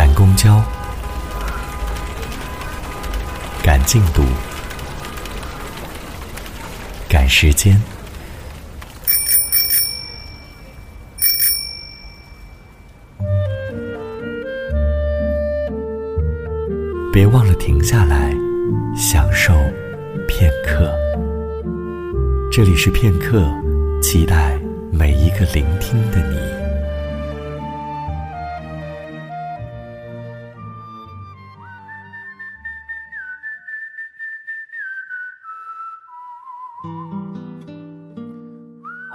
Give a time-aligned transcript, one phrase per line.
[0.00, 0.64] 赶公交，
[3.62, 4.22] 赶进度，
[7.06, 7.78] 赶时间。
[17.12, 18.34] 别忘了停下来，
[18.96, 19.52] 享受
[20.26, 20.90] 片刻。
[22.50, 23.46] 这里是片刻，
[24.02, 24.58] 期待
[24.90, 26.39] 每一个聆听的你。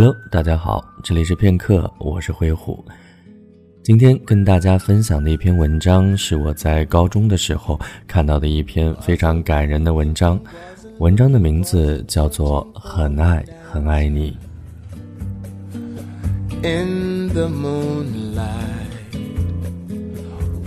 [0.00, 2.84] Hello，大家好，这里是片刻，我是灰虎。
[3.82, 7.76] 今天跟大家分享的一篇文章，是我在高中的时候
[8.06, 10.38] 看到的一篇非常感人的文章。
[10.98, 14.38] 文章的名字叫做《很爱很爱你》。
[16.62, 18.46] in the moonlight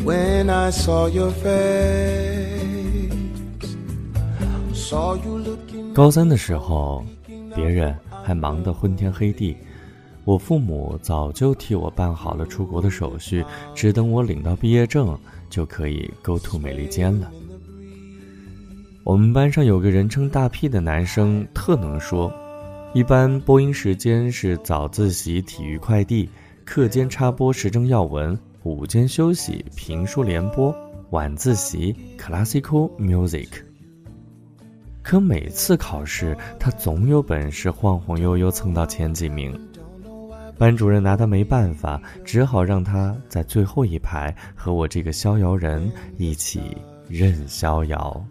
[0.04, 1.54] when i saw you face
[4.74, 7.06] saw you look in 高三的时候，
[7.56, 9.56] 别人还忙得昏天黑地。
[10.24, 15.18] 我父母早就替我办好了出国的手续，只等我领到毕业证，
[15.50, 17.32] 就可以 go to 美利坚了。
[19.04, 22.32] 我们班上有个人称大屁的男生，特能说。
[22.94, 26.30] 一般播音时间是早自习体育快递，
[26.66, 30.76] 课间插播时政要闻，午间休息评书联播，
[31.10, 33.71] 晚自习 classical music。
[35.04, 39.58] 可每次考试，他总有本事晃晃悠悠蹭到前几名。
[40.58, 46.78] 班主任拿他没办法，只好让他在最后一排和我这个逍遥人一起
[47.10, 48.24] 任逍遥。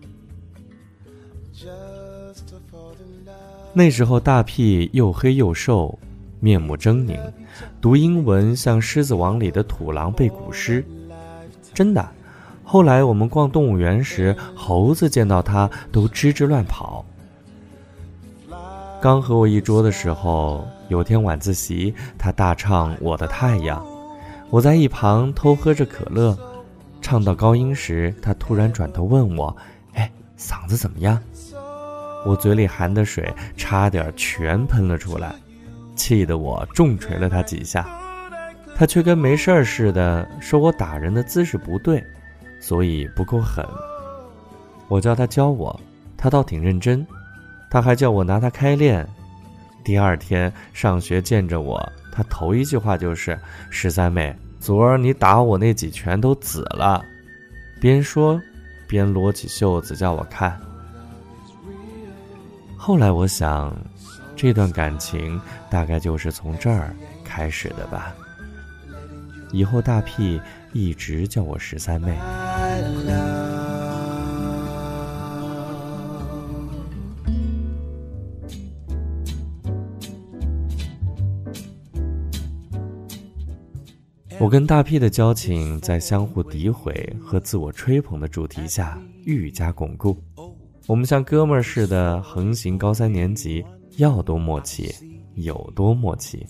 [3.72, 5.98] 那时候大屁又黑又瘦，
[6.38, 7.18] 面目狰狞，
[7.80, 10.84] 读英文像《狮子王》里的土狼背古诗。
[11.74, 12.08] 真的，
[12.72, 17.04] 后来我们逛动物园时，猴子见到他都吱吱乱跑。
[19.02, 20.64] 刚和我一桌的时候。
[20.88, 23.80] 有天晚自习，他大唱《我的太阳》，
[24.50, 26.36] 我在一旁偷喝着可乐。
[27.00, 29.56] 唱到高音时，他突然转头问我
[29.94, 31.20] ：“哎，嗓子怎么样？”
[32.26, 35.32] 我嘴里含的水差点全喷了出来，
[35.96, 37.88] 气得我重锤了他几下。
[38.76, 42.04] 他却跟没事儿似的，说我打人的姿势不对，
[42.60, 43.66] 所以不够狠。
[44.88, 45.80] 我叫他教我，
[46.16, 47.06] 他倒挺认真，
[47.70, 49.08] 他还叫我拿他开练。
[49.82, 51.80] 第二天上学见着我，
[52.12, 53.38] 他头一句话就是
[53.70, 57.02] ：“十三妹，昨儿你打我那几拳都紫了。”
[57.80, 58.38] 边说
[58.86, 60.60] 边撸起袖子叫我看。
[62.76, 63.74] 后来我想，
[64.36, 66.94] 这段感情大概就是从这儿
[67.24, 68.14] 开始的吧。
[69.52, 70.40] 以后大屁
[70.72, 72.16] 一直叫我十三妹。
[84.38, 90.16] 我跟大屁的交情在相互诋毁和自我吹捧的主题下愈加巩固。
[90.86, 93.62] 我们像哥们儿似的横行高三年级，
[93.98, 94.94] 要多默契
[95.34, 96.46] 有多默契。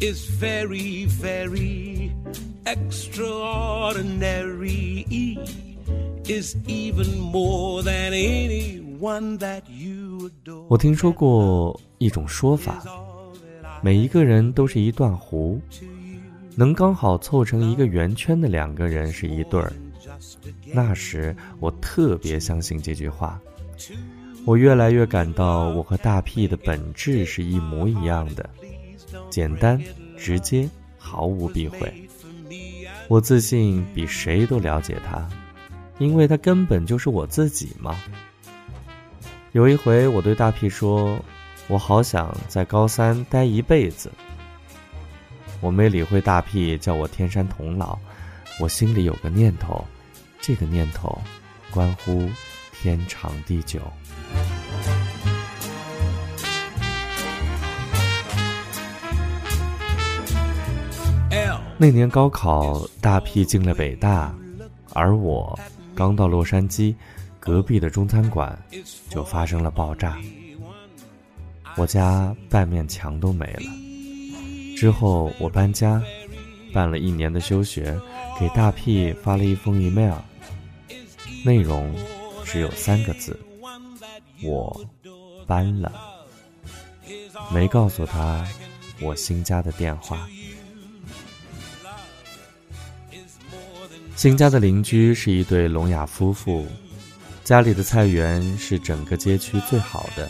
[0.00, 2.12] Is very very
[2.66, 5.04] extraordinary.
[5.10, 5.38] E
[6.28, 10.66] is even more than anyone that you adore.
[10.68, 12.80] 我听说过一种说法
[13.82, 15.58] 每一个人都是一段弧
[16.54, 19.72] 能刚好凑成一个圆圈的两个人是一对儿。
[20.72, 23.40] 那时我特别相信这句话
[24.44, 28.48] 我越来越感到我和大 p 的本质是一模一样的。
[29.30, 29.80] 简单
[30.16, 32.08] 直接，毫无避讳。
[33.08, 35.28] 我自信比谁都了解他，
[35.98, 37.98] 因为他根本就是我自己嘛。
[39.52, 41.18] 有一回我对大屁说
[41.68, 44.10] ：“我好想在高三待一辈子。”
[45.60, 47.98] 我没理会大屁叫我天山童姥，
[48.60, 49.84] 我心里有个念头，
[50.40, 51.18] 这个念头
[51.70, 52.28] 关乎
[52.72, 53.80] 天长地久。
[61.80, 64.34] 那年高考，大屁进了北大，
[64.94, 65.56] 而我
[65.94, 66.92] 刚到洛杉矶，
[67.38, 68.60] 隔壁的中餐馆
[69.08, 70.18] 就发生了爆炸，
[71.76, 73.70] 我家半面墙都没了。
[74.76, 76.02] 之后我搬家，
[76.72, 77.96] 办了一年的休学，
[78.40, 80.18] 给大屁发了一封 email，
[81.44, 81.94] 内容
[82.44, 83.38] 只有三个字：
[84.42, 84.84] 我
[85.46, 85.92] 搬了。
[87.52, 88.44] 没告诉他
[89.00, 90.28] 我新家的电话。
[94.18, 96.66] 新家的邻居是一对聋哑夫妇，
[97.44, 100.28] 家里的菜园是整个街区最好的。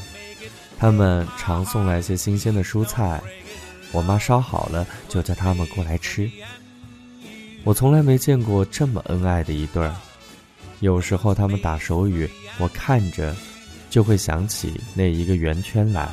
[0.78, 3.18] 他们常送来些新鲜的蔬菜，
[3.90, 6.30] 我妈烧好了就叫他们过来吃。
[7.64, 9.96] 我从来没见过这么恩爱的一对儿。
[10.80, 13.34] 有时候他们打手语，我看着
[13.88, 16.06] 就会想起那一个圆圈来，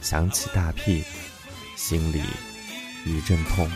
[0.00, 1.04] 想起大屁，
[1.76, 2.20] 心里
[3.04, 3.70] 一阵痛。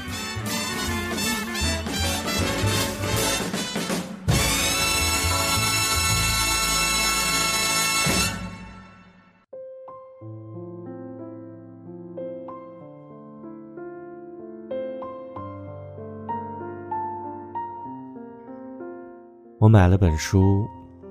[19.60, 20.66] 我买了本书，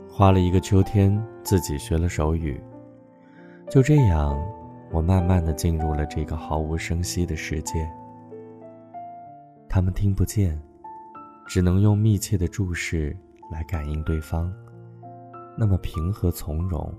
[0.10, 2.60] 花了一个秋天自己学了手语。
[3.70, 4.44] 就这样，
[4.90, 7.88] 我慢慢的进入了这个毫无声息的世界。
[9.70, 10.60] 他们听不见，
[11.46, 13.16] 只能用密切的注视
[13.52, 14.52] 来感应对方。
[15.56, 16.92] 那么平和从容，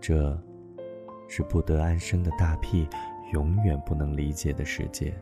[0.00, 0.34] 这，
[1.28, 2.88] 是不得安生的大屁
[3.34, 5.14] 永远不能理解的世界。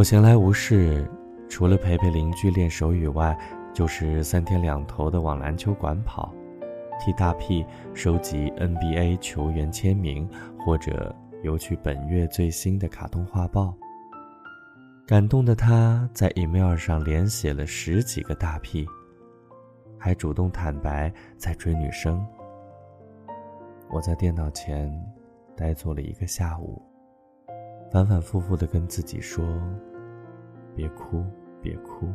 [0.00, 1.06] 我闲来无事，
[1.46, 3.38] 除了陪陪邻居练手语外，
[3.74, 6.34] 就是三天两头的往篮球馆跑，
[6.98, 7.62] 替大屁
[7.92, 10.26] 收集 NBA 球员签名，
[10.58, 13.74] 或者邮去本月最新的卡通画报。
[15.06, 18.86] 感动的他在 email 上连写了十几个大屁，
[19.98, 22.26] 还主动坦白在追女生。
[23.90, 24.90] 我在电脑前
[25.54, 26.80] 呆坐了一个下午。
[27.92, 29.44] 反反复复的跟自己说
[30.80, 31.22] ：“别哭，
[31.60, 32.08] 别哭。”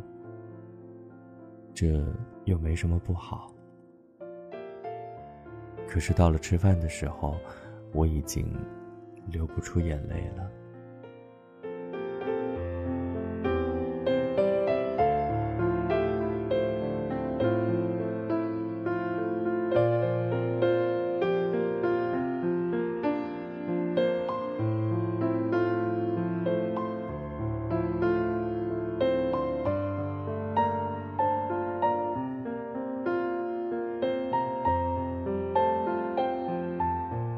[1.71, 2.03] 这
[2.45, 3.53] 又没什么不好。
[5.87, 7.35] 可是到了吃饭的时候，
[7.93, 8.51] 我已经
[9.27, 10.49] 流不出眼泪了。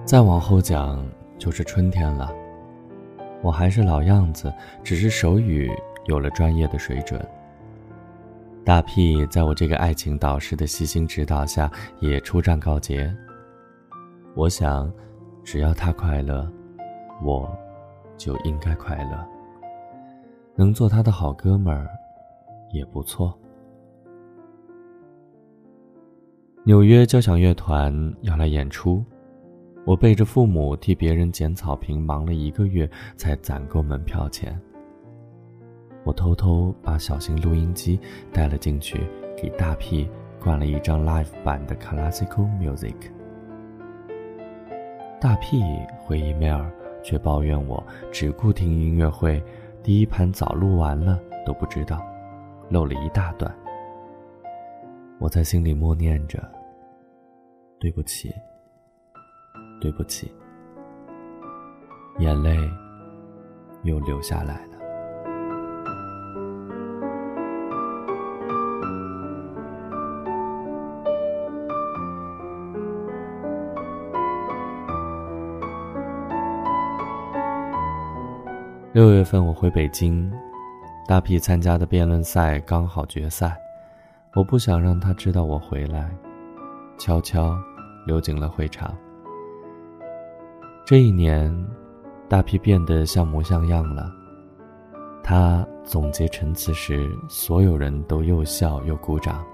[0.08, 1.06] 再往后讲
[1.38, 2.34] 就是春天了，
[3.42, 5.70] 我还是老样子，只是手语
[6.06, 7.20] 有了专业的水准。
[8.64, 11.70] 大屁在我这个爱情导师的悉心指导下
[12.00, 13.14] 也出战告捷。
[14.34, 14.90] 我想，
[15.44, 16.50] 只要他快乐，
[17.22, 17.54] 我
[18.16, 19.28] 就应该快乐。
[20.56, 21.86] 能做他的好哥们儿，
[22.72, 23.38] 也不错。
[26.64, 29.04] 纽约交响乐团要来演出。
[29.88, 34.60] 我背着父母替别人捡草坪，忙了一个月才攒够门票钱。
[36.04, 37.98] 我偷偷把小型录音机
[38.34, 39.00] 带了进去，
[39.42, 40.06] 给大屁
[40.44, 42.96] 灌了一张 live 版的 classical music。
[45.22, 45.64] 大屁
[46.02, 46.66] 回 email
[47.02, 47.82] 却抱怨我
[48.12, 49.42] 只顾听音乐会，
[49.82, 52.06] 第一盘早录完了都不知道，
[52.70, 53.50] 漏了一大段。
[55.18, 56.44] 我在心里默念着
[57.80, 58.30] ：“对不起。”
[59.80, 60.32] 对不起，
[62.20, 62.58] 眼泪
[63.84, 64.78] 又流下来了。
[78.94, 80.32] 六月份我回北京，
[81.08, 83.56] 大批参加的辩论赛刚好决赛，
[84.34, 86.10] 我不想让他知道我回来，
[86.98, 87.56] 悄悄
[88.08, 88.98] 溜进了会场。
[90.88, 91.54] 这一年，
[92.30, 94.10] 大皮变得像模像样了。
[95.22, 99.46] 他总结陈词时，所有人都又笑又鼓掌。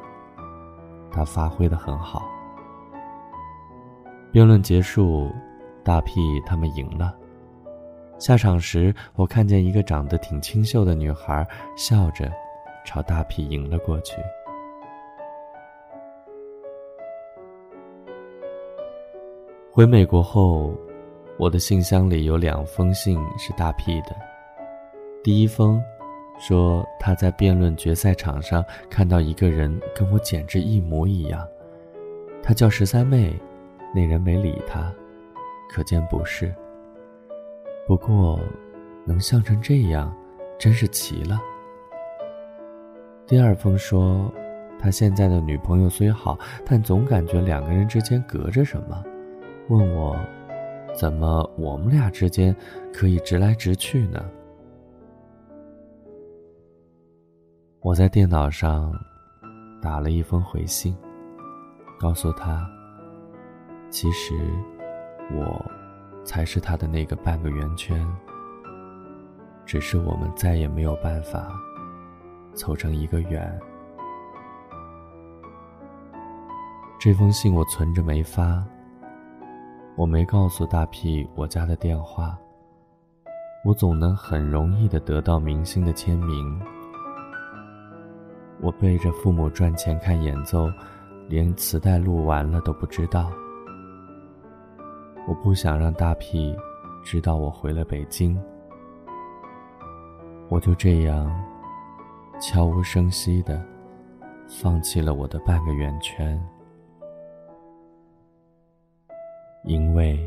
[1.10, 2.22] 他发挥的很好。
[4.32, 5.28] 辩论结束，
[5.84, 7.16] 大屁他们赢了。
[8.20, 11.44] 下场时，我看见一个长得挺清秀的女孩
[11.76, 12.32] 笑着，
[12.86, 14.18] 朝大屁迎了过去。
[19.72, 20.72] 回美国后。
[21.38, 24.16] 我的信箱里有两封信是大屁的。
[25.24, 25.82] 第一封，
[26.40, 31.48] 说他在辩论决赛场上看到一个人跟我简直一模一样，
[32.44, 33.34] 他叫十三妹，
[33.96, 34.94] 那人没理他，
[35.72, 36.54] 可见不是。
[37.88, 38.40] 不过，
[39.06, 40.16] 能像成这样，
[40.60, 41.42] 真是奇了。
[43.26, 44.32] 第二封说，
[44.80, 49.04] 他现在的女朋友虽好，但总感觉两个人之间隔着什么，
[49.70, 50.16] 问我。
[50.94, 52.56] 怎么我们俩之间
[52.94, 54.24] 可以直来直去呢？
[57.82, 58.94] 我在电脑上
[59.82, 60.96] 打了一封回信，
[62.00, 62.70] 告诉他，
[63.90, 64.34] 其实
[65.34, 65.66] 我
[66.24, 68.08] 才是他的那个半个圆圈，
[69.66, 71.52] 只是我们再也没有办法
[72.54, 73.60] 凑成一个圆。
[77.00, 78.64] 这封信我存着没发。
[79.96, 82.36] 我没告诉大屁我家的电话，
[83.64, 86.60] 我总能很容易的得到明星的签名。
[88.60, 90.68] 我背着父母赚钱看演奏，
[91.30, 93.32] 连磁带录完了都不知道。
[95.28, 96.56] 我不想让大屁
[97.04, 98.42] 知道我回了北京，
[100.50, 101.32] 我就这样
[102.42, 103.64] 悄无声息的
[104.48, 106.42] 放弃了我的半个圆圈。
[109.64, 110.20] 因为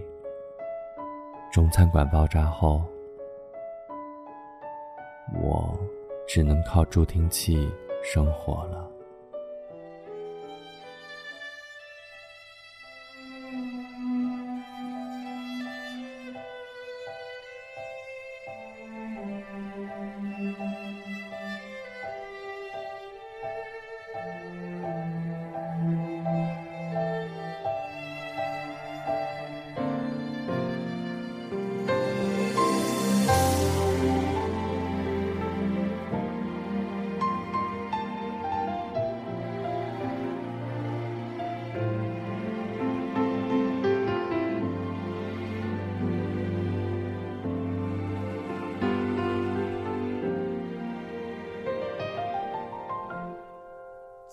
[1.53, 2.83] 中餐馆爆炸后，
[5.43, 5.79] 我
[6.27, 7.71] 只能靠助听器
[8.03, 8.91] 生活了。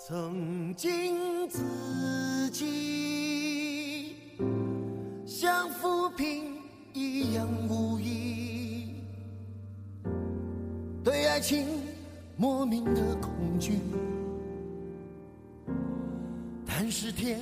[0.05, 4.17] 曾经自己
[5.25, 6.57] 像浮萍
[6.91, 8.95] 一样无依，
[11.01, 11.65] 对爱情
[12.35, 13.79] 莫名的恐惧。
[16.65, 17.39] 但是天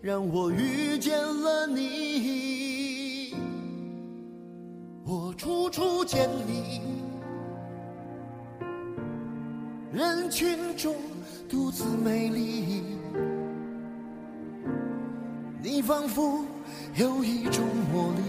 [0.00, 3.32] 让我遇见了你，
[5.04, 6.80] 我处处见你，
[10.32, 10.96] 群中。
[11.48, 12.82] 独自美丽，
[15.62, 16.42] 你仿佛
[16.94, 17.62] 有一种
[17.92, 18.22] 魔力。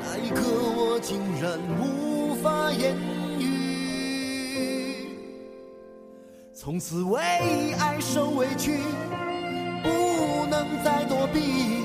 [0.00, 0.40] 那一刻，
[0.74, 2.96] 我竟然无法言
[3.38, 3.44] 语。
[6.54, 7.20] 从此为
[7.78, 8.78] 爱受委屈，
[9.82, 11.84] 不能再躲避。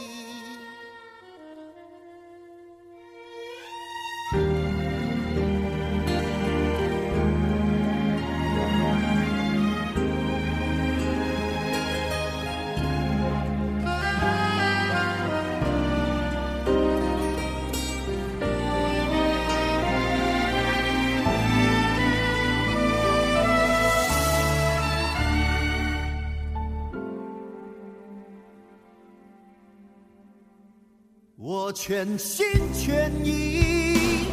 [31.83, 32.45] 全心
[32.77, 34.27] 全意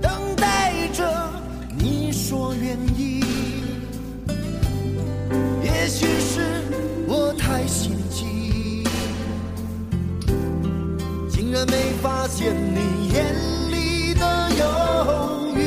[0.00, 1.02] 等待着
[1.76, 3.24] 你说愿意，
[5.64, 6.62] 也许是
[7.08, 8.84] 我太心急，
[11.28, 13.34] 竟然没发现你眼
[13.68, 15.60] 里的犹豫。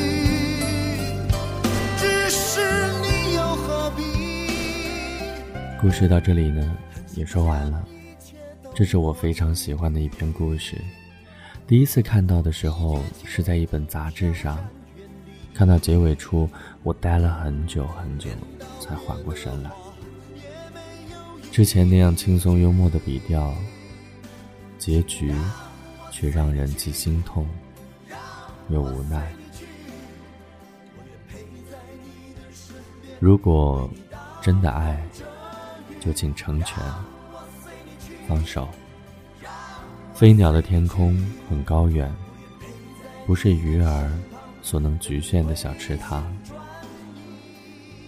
[1.97, 2.61] 只是
[3.01, 4.03] 你又何必？
[5.81, 6.65] 故事到这里呢，
[7.13, 7.83] 也说完了。
[8.75, 10.75] 这是我非常喜欢的一篇故事。
[11.65, 14.59] 第一次看到的时候是在一本杂志上，
[15.53, 16.49] 看到结尾处，
[16.83, 18.29] 我呆了很久很久，
[18.81, 19.71] 才缓过神来。
[21.53, 23.55] 之前那样轻松幽默的笔调，
[24.77, 25.33] 结局
[26.11, 27.47] 却让人既心痛
[28.67, 29.25] 又无奈。
[33.21, 33.89] 如果
[34.41, 35.01] 真的爱，
[36.01, 36.77] 就请成全。
[38.27, 38.67] 放手。
[40.13, 41.15] 飞鸟的天空
[41.49, 42.13] 很高远，
[43.25, 44.09] 不是鱼儿
[44.61, 46.25] 所能局限的小池塘。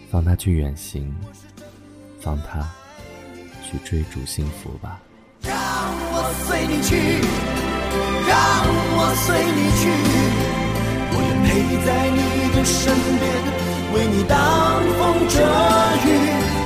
[0.10, 1.14] 放它去远行，
[2.22, 2.66] 放它
[3.62, 5.02] 去追逐幸福吧。
[5.42, 6.96] 让我随你去，
[8.26, 8.38] 让
[8.96, 9.84] 我随你去，
[11.12, 11.48] 我愿陪
[11.86, 12.22] 在你
[12.56, 13.28] 的身边，
[13.94, 14.34] 为你挡
[14.98, 15.36] 风遮
[16.08, 16.08] 雨。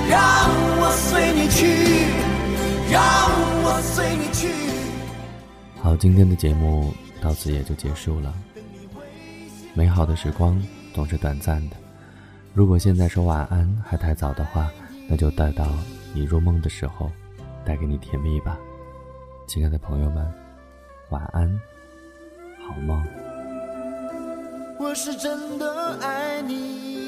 [0.10, 0.20] 让
[0.79, 1.60] 我随你去，
[2.91, 3.01] 让
[3.63, 4.50] 我随你去。
[5.81, 8.33] 好，今天的节目到此也就结束了。
[9.74, 10.62] 美好的时光
[10.93, 11.77] 总是短暂的，
[12.53, 14.69] 如果现在说晚安还太早的话，
[15.07, 15.65] 那就待到
[16.13, 17.10] 你入梦的时候，
[17.63, 18.57] 带给你甜蜜吧。
[19.48, 20.29] 亲爱的朋友们，
[21.12, 21.50] 晚安，
[22.67, 23.01] 好梦。
[24.77, 27.00] 我是真的爱你。